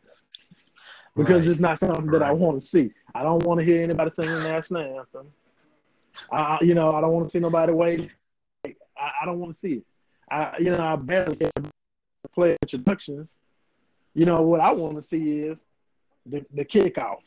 [1.16, 1.52] because right.
[1.52, 2.92] it's not something that I want to see.
[3.16, 5.28] I don't want to hear anybody sing the national anthem.
[6.32, 8.10] I, you know, I don't want to see nobody wait.
[8.66, 8.72] I,
[9.22, 9.84] I don't want to see it.
[10.30, 11.52] I, you know, I barely get
[12.34, 13.28] play introductions.
[14.14, 15.64] You know, what I want to see is
[16.26, 17.22] the, the kickoff.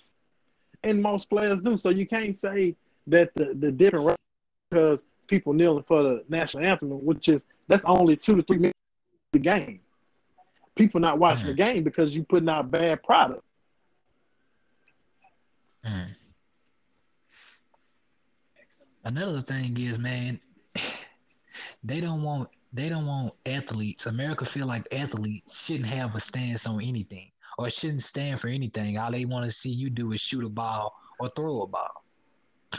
[0.84, 1.76] And most players do.
[1.76, 2.76] So you can't say
[3.08, 4.16] that the, the different
[4.70, 8.78] because people kneeling for the national anthem, which is that's only two to three minutes
[9.32, 9.80] of the game.
[10.74, 11.50] People not watching mm.
[11.50, 13.42] the game because you're putting out bad product.
[15.86, 16.16] Mm
[19.04, 20.40] another thing is, man,
[21.84, 24.06] they don't want they don't want athletes.
[24.06, 28.96] America feel like athletes shouldn't have a stance on anything or shouldn't stand for anything.
[28.96, 32.04] All they want to see you do is shoot a ball or throw a ball.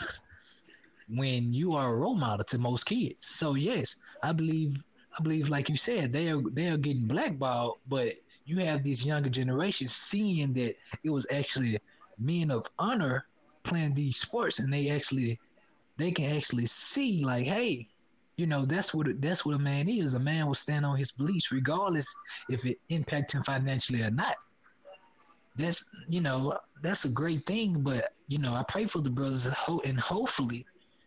[1.13, 3.26] when you are a role model to most kids.
[3.26, 4.84] So yes, I believe
[5.17, 8.13] I believe like you said, they are they are getting blackballed, but
[8.45, 11.80] you have these younger generations seeing that it was actually
[12.17, 13.26] men of honor
[13.63, 15.39] playing these sports and they actually
[15.97, 17.88] they can actually see like, hey,
[18.38, 20.13] you know, that's what that's what a man is.
[20.13, 22.08] A man will stand on his beliefs, regardless
[22.50, 24.36] if it impacts him financially or not.
[25.58, 27.82] That's you know, that's a great thing.
[27.82, 29.47] But you know, I pray for the brothers
[29.86, 30.65] and hopefully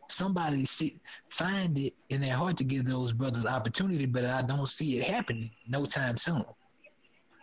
[0.09, 4.07] somebody see find it in their heart to give those brothers opportunity.
[4.07, 6.45] But I don't see it happening no time soon.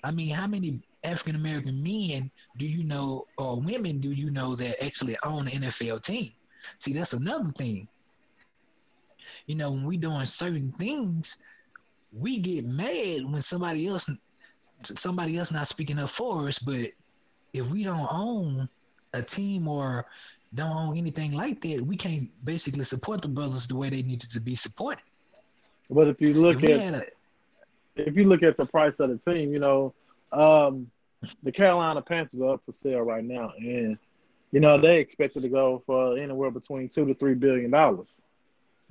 [0.04, 4.56] I mean, how many African American men do you know or women do you know
[4.56, 6.32] that actually own an NFL team?
[6.78, 7.88] See, that's another thing.
[9.48, 11.44] you know, when we doing certain things,
[12.12, 14.10] we get mad when somebody else
[14.84, 16.60] somebody else not speaking up for us.
[16.60, 16.92] But
[17.54, 18.70] if we don't own
[19.14, 20.06] a team or
[20.54, 24.30] don't own anything like that, we can't basically support the brothers the way they needed
[24.32, 25.04] to be supported.
[25.90, 27.06] But if you look if at a,
[27.96, 29.94] if you look at the price of the team, you know,
[30.32, 30.90] um,
[31.44, 33.98] the Carolina Panthers are up for sale right now, and
[34.52, 38.22] you know they expected to go for anywhere between two to three billion dollars.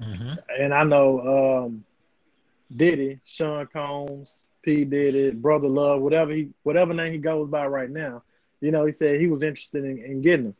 [0.01, 0.33] Mm-hmm.
[0.59, 1.85] And I know um,
[2.75, 7.91] Diddy, Sean Combs, P Diddy, Brother Love, whatever he whatever name he goes by right
[7.91, 8.23] now,
[8.61, 10.55] you know, he said he was interested in, in getting him.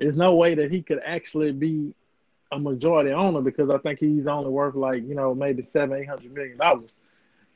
[0.00, 1.94] There's no way that he could actually be
[2.50, 6.08] a majority owner because I think he's only worth like, you know, maybe seven, eight
[6.08, 6.90] hundred million dollars.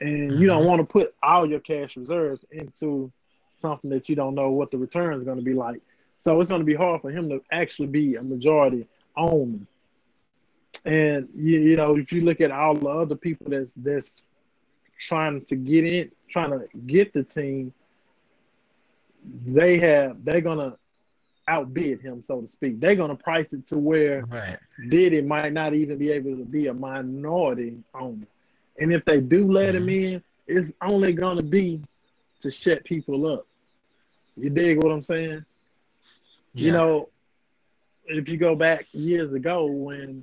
[0.00, 0.68] And you don't mm-hmm.
[0.68, 3.10] want to put all your cash reserves into
[3.56, 5.80] something that you don't know what the return is going to be like.
[6.20, 9.60] So it's going to be hard for him to actually be a majority owner.
[10.84, 14.22] And you, you know, if you look at all the other people that's that's
[15.00, 17.72] trying to get in, trying to get the team,
[19.46, 20.76] they have they're gonna
[21.46, 22.80] outbid him, so to speak.
[22.80, 24.58] They're gonna price it to where right.
[24.88, 28.26] Diddy might not even be able to be a minority owner.
[28.78, 29.88] And if they do let mm-hmm.
[29.88, 31.82] him in, it's only gonna be
[32.40, 33.46] to shut people up.
[34.36, 35.44] You dig what I'm saying?
[36.52, 36.66] Yeah.
[36.66, 37.08] You know,
[38.06, 40.22] if you go back years ago when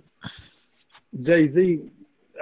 [1.20, 1.82] Jay Z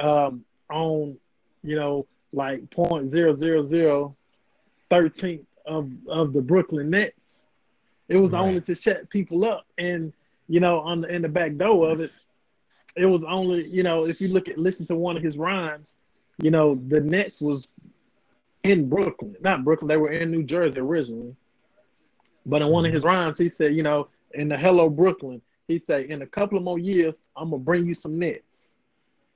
[0.02, 1.18] um, owned,
[1.64, 4.16] you know, like point zero zero zero
[4.90, 7.19] thirteenth of of the Brooklyn Nets.
[8.10, 8.42] It was right.
[8.42, 10.12] only to shut people up, and
[10.48, 12.12] you know, on the in the back door of it,
[12.98, 15.96] it was only you know if you look at listen to one of his rhymes,
[16.42, 17.68] you know, the Nets was
[18.64, 19.88] in Brooklyn, not Brooklyn.
[19.88, 21.36] They were in New Jersey originally,
[22.46, 23.10] but in one of his mm-hmm.
[23.10, 26.64] rhymes, he said, you know, in the Hello Brooklyn, he said, in a couple of
[26.64, 28.44] more years, I'm gonna bring you some nets.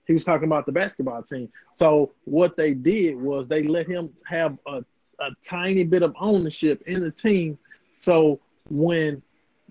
[0.07, 1.49] He was talking about the basketball team.
[1.71, 4.83] So what they did was they let him have a,
[5.19, 7.57] a tiny bit of ownership in the team.
[7.93, 8.39] So
[8.73, 9.21] when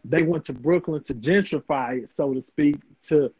[0.04, 2.76] they went to Brooklyn to gentrify it, so to speak,
[3.08, 3.32] to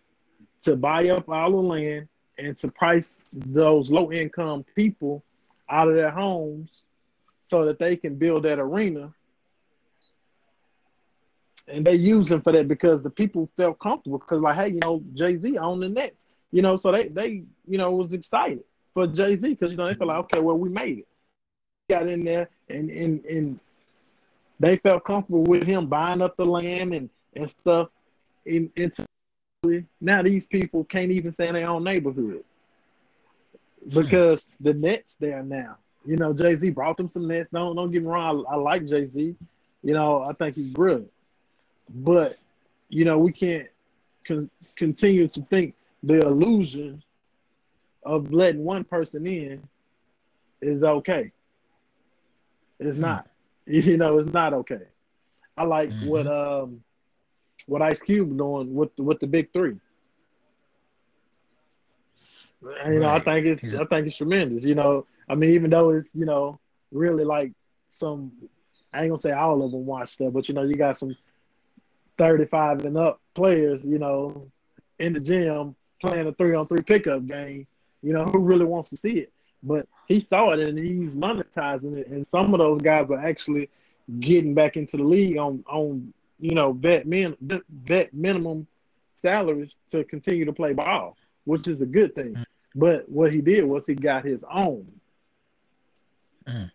[0.62, 5.24] to buy up all the land and to price those low income people
[5.68, 6.82] out of their homes
[7.48, 9.12] so that they can build that arena.
[11.66, 14.80] And they use them for that because the people felt comfortable because like, hey, you
[14.80, 16.24] know, Jay Z on the Nets.
[16.50, 19.86] You know, so they they you know was excited for Jay Z because you know
[19.86, 21.08] they felt like okay, well we made it.
[21.88, 23.60] Got in there and and and
[24.62, 27.88] they felt comfortable with him buying up the land and and stuff.
[28.46, 29.04] Into
[30.00, 32.44] now these people can't even say in their own neighborhood
[33.92, 35.78] because the Nets there now.
[36.04, 37.50] You know, Jay Z brought them some Nets.
[37.50, 38.44] Don't don't get me wrong.
[38.48, 39.34] I, I like Jay Z.
[39.82, 41.12] You know, I think he's brilliant,
[41.88, 42.36] but
[42.88, 43.68] you know we can't
[44.26, 47.02] con- continue to think the illusion
[48.04, 49.62] of letting one person in
[50.60, 51.32] is okay.
[52.78, 53.28] It's not.
[53.66, 54.86] You know, it's not okay.
[55.56, 56.08] I like mm-hmm.
[56.08, 56.82] what um
[57.66, 59.76] what Ice Cube doing with with the big three.
[62.84, 64.64] And, you know, I think it's I think it's tremendous.
[64.64, 66.58] You know, I mean, even though it's you know
[66.90, 67.52] really like
[67.88, 68.32] some,
[68.92, 71.16] I ain't gonna say all of them watch that, but you know, you got some
[72.18, 74.50] thirty-five and up players, you know,
[74.98, 77.66] in the gym playing a three on three pickup game.
[78.02, 79.32] You know, who really wants to see it?
[79.62, 82.08] But he saw it and he's monetizing it.
[82.08, 83.70] And some of those guys are actually
[84.20, 88.66] getting back into the league on on you know vet min vet minimum
[89.14, 92.34] salaries to continue to play ball, which is a good thing.
[92.34, 92.44] Mm.
[92.74, 94.86] But what he did was he got his own.
[96.46, 96.70] Mm.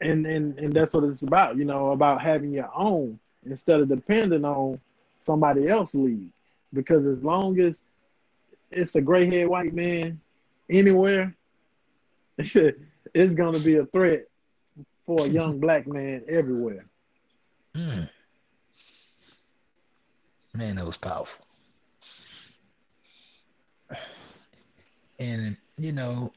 [0.00, 3.88] And, and and that's what it's about, you know, about having your own instead of
[3.88, 4.80] depending on
[5.20, 6.30] somebody else's league.
[6.74, 7.78] Because as long as
[8.70, 10.20] it's a gray haired white man
[10.68, 11.34] anywhere,
[13.14, 14.24] it's gonna be a threat
[15.06, 16.86] for a young black man everywhere.
[17.74, 18.08] Mm.
[20.54, 21.44] Man, that was powerful.
[25.18, 26.32] And you know,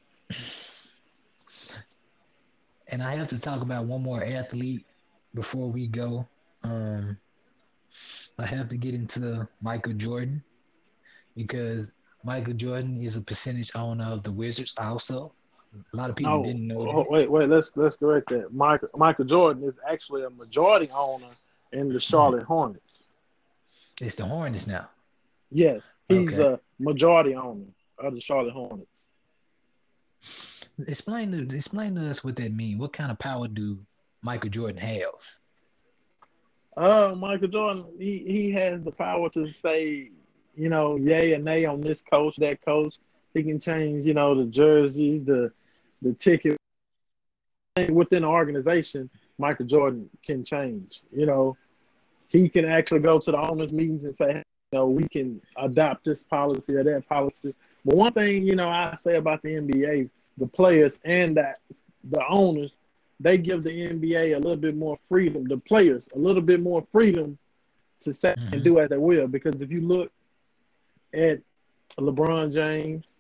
[2.88, 4.86] and I have to talk about one more athlete
[5.34, 6.28] before we go.
[6.64, 7.18] Um,
[8.38, 10.44] I have to get into Michael Jordan
[11.36, 15.34] because Michael Jordan is a percentage owner of the Wizards also.
[15.94, 16.80] A lot of people didn't know.
[16.80, 18.54] Oh, wait, wait, let's let's correct that.
[18.54, 21.28] Michael Michael Jordan is actually a majority owner
[21.72, 22.44] in the Charlotte.
[22.44, 23.14] Hornets.
[24.02, 24.90] It's the Hornets now.
[25.52, 26.54] Yes, he's okay.
[26.54, 27.66] a majority owner
[28.00, 29.04] of the Charlotte Hornets.
[30.88, 32.80] Explain to explain to us what that means.
[32.80, 33.78] What kind of power do
[34.22, 35.04] Michael Jordan have?
[36.76, 40.12] Uh, Michael Jordan, he, he has the power to say
[40.56, 42.96] you know, yay and nay on this coach, that coach.
[43.34, 45.52] He can change, you know, the jerseys, the
[46.02, 46.58] the ticket
[47.90, 49.10] within the organization.
[49.38, 51.02] Michael Jordan can change.
[51.12, 51.58] You know,
[52.30, 56.06] he can actually go to the owners' meetings and say, you know, we can adopt
[56.06, 57.54] this policy or that policy.
[57.84, 61.60] But one thing, you know, I say about the NBA, the players and that
[62.04, 62.72] the owners,
[63.20, 66.86] they give the NBA a little bit more freedom, the players a little bit more
[66.92, 67.38] freedom
[68.02, 68.54] to say mm-hmm.
[68.54, 69.28] and do as they will.
[69.28, 70.12] Because if you look
[71.14, 71.40] at
[71.98, 73.15] LeBron James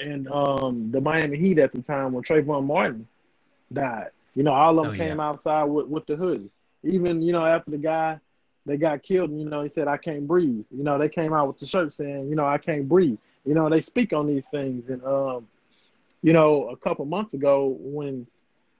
[0.00, 3.06] and um, the Miami Heat at the time when Trayvon Martin
[3.72, 5.28] died, you know, all of them oh, came yeah.
[5.28, 6.50] outside with, with the hoodie.
[6.84, 8.20] Even, you know, after the guy
[8.66, 10.64] they got killed, you know, he said, I can't breathe.
[10.70, 13.18] You know, they came out with the shirt saying, you know, I can't breathe.
[13.44, 14.88] You know, they speak on these things.
[14.90, 15.48] And um,
[16.22, 18.26] you know, a couple months ago when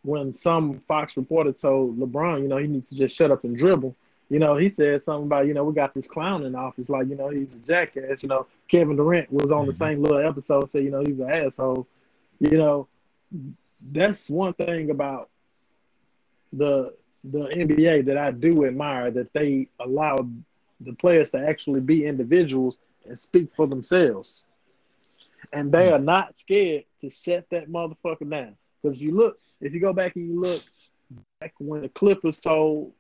[0.03, 3.57] when some Fox reporter told LeBron, you know, he needs to just shut up and
[3.57, 3.97] dribble.
[4.31, 7.09] You know, he said something about, you know, we got this clown in office, like,
[7.09, 8.23] you know, he's a jackass.
[8.23, 9.83] You know, Kevin Durant was on the mm-hmm.
[9.83, 11.87] same little episode, said, you know, he's an asshole.
[12.39, 12.89] You know,
[13.91, 15.31] that's one thing about
[16.53, 20.17] the the NBA that I do admire that they allow
[20.81, 24.45] the players to actually be individuals and speak for themselves
[25.53, 28.57] and they are not scared to shut that motherfucker down.
[28.83, 30.63] Because you look, if you go back and you look
[31.41, 32.93] back when the Clippers told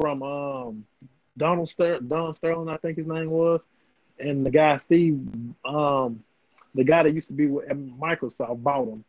[0.00, 0.84] from um
[1.36, 3.60] Donald Ster- Don Sterling, I think his name was,
[4.18, 5.20] and the guy Steve,
[5.64, 6.22] um,
[6.74, 9.04] the guy that used to be with Microsoft bought him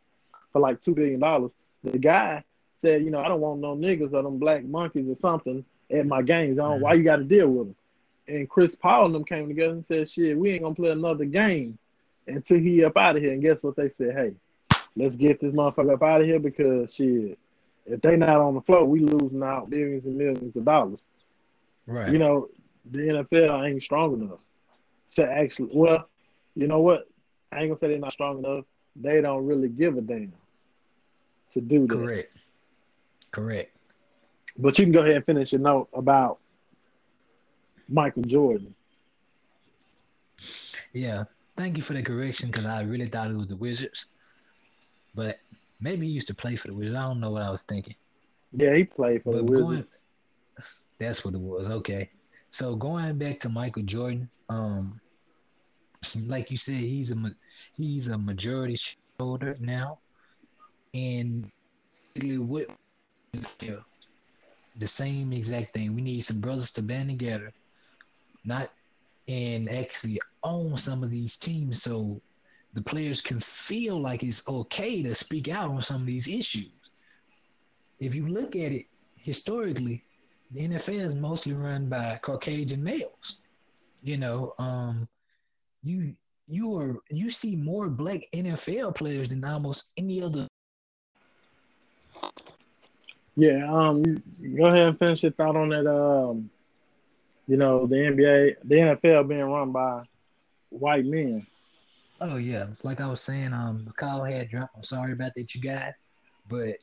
[0.52, 1.50] for like two billion dollars.
[1.84, 2.42] The guy
[2.80, 6.06] said, you know, I don't want no niggas or them black monkeys or something at
[6.06, 6.58] my games.
[6.58, 7.76] I don't, why you got to deal with them?
[8.28, 11.24] And Chris Paul and them came together and said, shit, we ain't gonna play another
[11.24, 11.78] game
[12.26, 13.32] until he up out of here.
[13.32, 14.14] And guess what they said?
[14.16, 14.32] Hey,
[14.96, 17.38] let's get this motherfucker up out of here because shit,
[17.86, 21.00] if they not on the floor, we losing out millions and millions of dollars.
[21.86, 22.10] Right.
[22.12, 22.48] You know,
[22.90, 24.40] the NFL ain't strong enough
[25.12, 25.70] to actually.
[25.72, 26.08] Well,
[26.54, 27.08] you know what?
[27.52, 28.64] I ain't gonna say they're not strong enough.
[28.96, 30.32] They don't really give a damn
[31.50, 31.94] to do that.
[31.94, 32.40] Correct.
[33.30, 33.76] Correct.
[34.58, 36.38] But you can go ahead and finish your note about
[37.88, 38.74] Michael Jordan.
[40.92, 41.24] Yeah,
[41.56, 44.06] thank you for the correction because I really thought it was the Wizards.
[45.14, 45.38] But
[45.80, 46.96] maybe he used to play for the Wizards.
[46.96, 47.94] I don't know what I was thinking.
[48.52, 49.68] Yeah, he played for but the Wizards.
[49.68, 49.86] Going,
[50.98, 51.68] that's what it was.
[51.68, 52.10] Okay.
[52.50, 55.00] So going back to Michael Jordan, um,
[56.26, 57.16] like you said, he's a
[57.76, 59.98] he's a majority shareholder now,
[60.94, 61.50] and
[62.14, 62.66] what
[64.78, 65.94] the same exact thing.
[65.94, 67.52] We need some brothers to band together,
[68.44, 68.70] not
[69.28, 72.20] and actually own some of these teams so
[72.76, 76.76] the players can feel like it's okay to speak out on some of these issues.
[77.98, 78.84] If you look at it
[79.16, 80.04] historically,
[80.50, 83.40] the NFL is mostly run by Caucasian males.
[84.02, 85.08] You know, um,
[85.82, 86.14] you
[86.48, 90.46] you are you see more black NFL players than almost any other.
[93.36, 94.02] Yeah, um,
[94.54, 95.90] go ahead and finish your thought on that.
[95.90, 96.50] Um,
[97.48, 100.02] you know, the NBA, the NFL being run by
[100.68, 101.46] white men.
[102.20, 104.76] Oh yeah, like I was saying, um, call had dropped.
[104.76, 105.92] I'm sorry about that, you guys.
[106.48, 106.76] But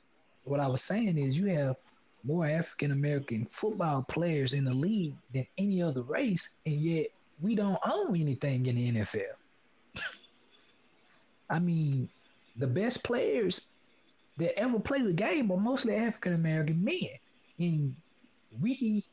[0.43, 1.75] what I was saying is, you have
[2.23, 7.07] more African American football players in the league than any other race, and yet
[7.41, 9.33] we don't own anything in the NFL.
[11.49, 12.09] I mean,
[12.57, 13.69] the best players
[14.37, 17.09] that ever play the game are mostly African American men,
[17.59, 17.95] and
[18.61, 19.03] we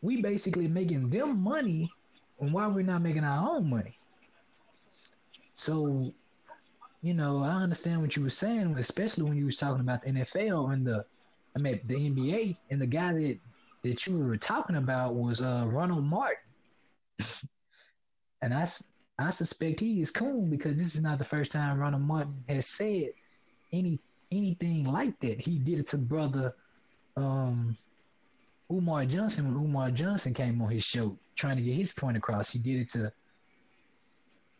[0.00, 1.90] we basically making them money
[2.40, 3.98] and why we're not making our own money.
[5.58, 6.14] So,
[7.02, 10.12] you know, I understand what you were saying, especially when you was talking about the
[10.12, 11.04] NFL and the
[11.56, 13.40] I mean the NBA and the guy that
[13.82, 16.36] that you were talking about was uh Ronald Martin.
[18.42, 18.64] and I
[19.18, 22.68] I suspect he is cool because this is not the first time Ronald Martin has
[22.68, 23.08] said
[23.72, 23.98] any
[24.30, 25.40] anything like that.
[25.40, 26.54] He did it to brother
[27.16, 27.76] um
[28.70, 32.48] Umar Johnson when Umar Johnson came on his show trying to get his point across.
[32.48, 33.12] He did it to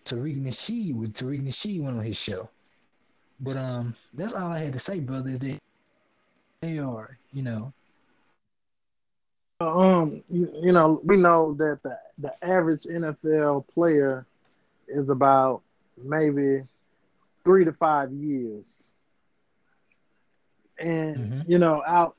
[0.09, 2.49] Tariq Nasheed when Tariq Nasheed went on his show.
[3.41, 5.31] But um, that's all I had to say, brother.
[5.31, 5.59] Is that
[6.61, 7.73] they are, you know.
[9.61, 14.27] Um, you, you know, we know that the the average NFL player
[14.89, 15.63] is about
[16.03, 16.63] maybe
[17.45, 18.91] three to five years,
[20.79, 21.53] and mm-hmm.
[21.53, 22.17] you know, out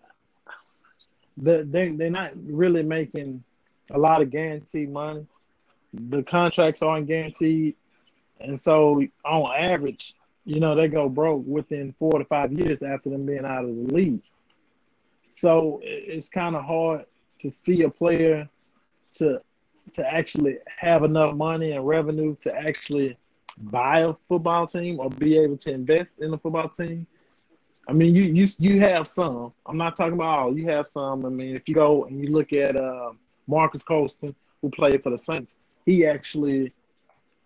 [1.38, 3.44] they they they're not really making
[3.92, 5.26] a lot of guaranteed money.
[5.94, 7.76] The contracts aren't guaranteed,
[8.40, 10.16] and so on average,
[10.46, 13.76] you know, they go broke within four to five years after them being out of
[13.76, 14.24] the league.
[15.36, 17.06] So it's kind of hard
[17.42, 18.50] to see a player
[19.16, 19.42] to
[19.94, 23.18] to actually have enough money and revenue to actually
[23.58, 27.08] buy a football team or be able to invest in a football team.
[27.88, 29.52] I mean, you you you have some.
[29.66, 30.58] I'm not talking about all.
[30.58, 31.26] You have some.
[31.26, 33.12] I mean, if you go and you look at uh,
[33.48, 36.72] Marques Colston, who played for the Saints, he actually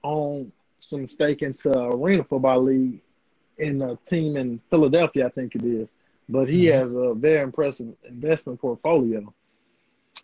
[0.03, 0.51] owned
[0.87, 3.01] some stake into Arena Football League
[3.57, 5.87] in a team in Philadelphia, I think it is.
[6.29, 6.81] But he mm-hmm.
[6.81, 9.33] has a very impressive investment portfolio.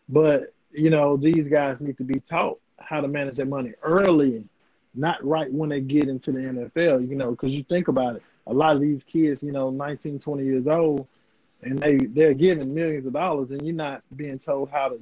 [0.07, 4.45] But you know, these guys need to be taught how to manage their money early,
[4.95, 8.23] not right when they get into the NFL, you know, because you think about it,
[8.47, 11.07] a lot of these kids, you know, 19, 20 years old,
[11.61, 14.99] and they, they're given millions of dollars, and you're not being told how to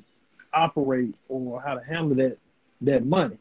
[0.54, 2.38] operate or how to handle that,
[2.82, 3.38] that money.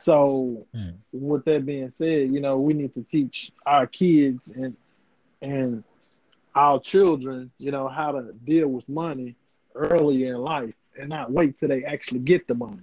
[0.00, 0.90] So, hmm.
[1.12, 4.76] with that being said, you know, we need to teach our kids and
[5.42, 5.84] and
[6.54, 9.36] our children, you know, how to deal with money
[9.74, 12.82] early in life and not wait till they actually get the money.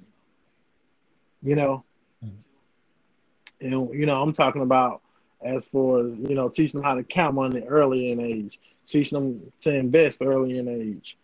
[1.43, 1.83] You know,
[2.23, 3.65] mm-hmm.
[3.65, 5.01] and you know, I'm talking about
[5.41, 9.51] as for you know, teaching them how to count money early in age, teaching them
[9.61, 11.17] to invest early in age,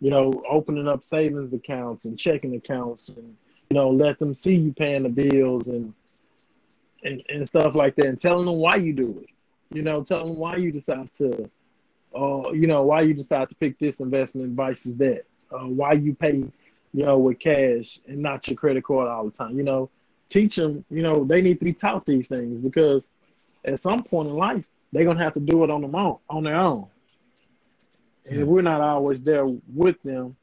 [0.00, 3.36] you know, opening up savings accounts and checking accounts, and
[3.74, 5.92] you know, let them see you paying the bills and
[7.02, 9.30] and, and stuff like that, and telling them why you do it.
[9.76, 11.50] You know, telling them why you decide to
[12.14, 16.14] uh, you know, why you decide to pick this investment versus that, uh, why you
[16.14, 19.58] pay, you know, with cash and not your credit card all the time.
[19.58, 19.90] You know,
[20.28, 23.04] teach them, you know, they need to be taught these things because
[23.64, 26.18] at some point in life, they're going to have to do it on their own.
[26.30, 26.86] On their own.
[28.30, 30.36] And if we're not always there with them,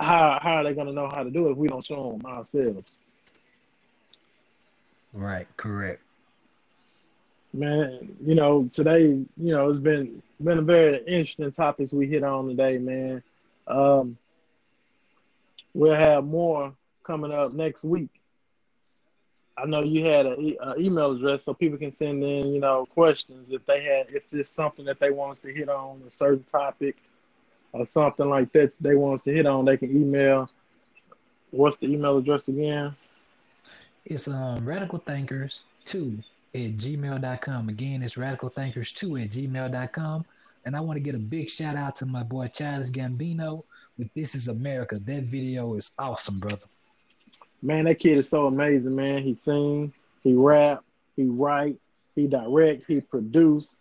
[0.00, 2.12] how, how are they going to know how to do it if we don't show
[2.12, 2.96] them ourselves?
[5.12, 6.02] Right, correct
[7.52, 12.24] man, you know, today, you know, it's been been a very interesting topics we hit
[12.24, 13.22] on today, man.
[13.66, 14.16] Um,
[15.74, 16.74] we'll have more
[17.04, 18.10] coming up next week.
[19.56, 23.48] I know you had an email address so people can send in, you know, questions
[23.50, 26.44] if they had if it's something that they want us to hit on a certain
[26.44, 26.96] topic
[27.72, 29.64] or something like that they want us to hit on.
[29.64, 30.50] They can email.
[31.50, 32.94] What's the email address again?
[34.04, 36.18] It's um radical thinkers two
[36.54, 37.68] at gmail.com.
[37.68, 40.24] Again, it's radicalthinkers2 at gmail.com.
[40.66, 43.62] And I want to get a big shout out to my boy Childish Gambino
[43.96, 44.98] with This Is America.
[44.98, 46.66] That video is awesome, brother.
[47.62, 49.22] Man, that kid is so amazing, man.
[49.22, 49.92] He sing,
[50.22, 50.82] he rap,
[51.16, 51.76] he write,
[52.14, 53.76] he direct, he produce.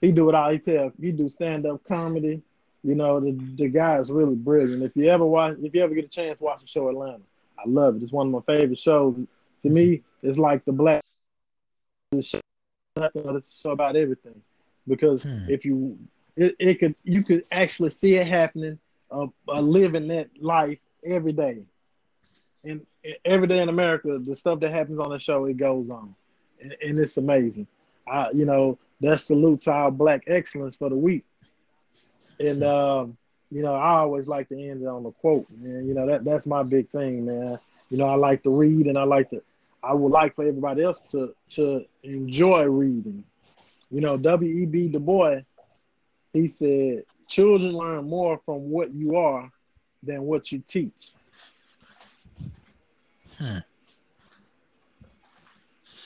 [0.00, 0.50] He do it all.
[0.50, 2.42] He tell he do stand up comedy.
[2.84, 4.82] You know, the the guy is really brilliant.
[4.82, 7.22] If you ever watch if you ever get a chance, watch the show Atlanta.
[7.58, 8.02] I love it.
[8.02, 9.16] It's one of my favorite shows.
[9.62, 11.04] To me, it's like the black
[12.20, 12.40] show,
[12.96, 14.40] it's show about everything
[14.86, 15.44] because hmm.
[15.48, 15.98] if you
[16.36, 18.78] it, it, could you could actually see it happening
[19.10, 21.62] uh, uh, living that life every day
[22.64, 22.86] and
[23.24, 26.14] every day in america the stuff that happens on the show it goes on
[26.60, 27.66] and, and it's amazing
[28.08, 31.24] I, you know that's salute to our black excellence for the week
[32.42, 33.16] and um,
[33.50, 36.24] you know i always like to end it on a quote man you know that
[36.24, 37.58] that's my big thing man
[37.90, 39.42] you know i like to read and i like to
[39.82, 43.24] I would like for everybody else to to enjoy reading.
[43.90, 44.88] You know, W.E.B.
[44.88, 45.40] Du Bois,
[46.32, 49.50] he said, children learn more from what you are
[50.02, 51.10] than what you teach.
[53.38, 53.58] Hmm.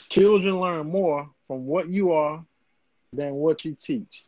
[0.09, 2.45] Children learn more from what you are
[3.13, 4.25] than what you teach.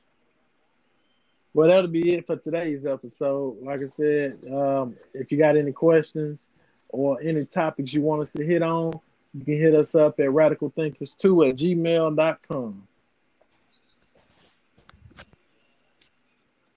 [1.58, 3.56] Well, that'll be it for today's episode.
[3.60, 6.46] Like I said, um, if you got any questions
[6.88, 8.92] or any topics you want us to hit on,
[9.34, 12.86] you can hit us up at radicalthinkers2 at gmail.com.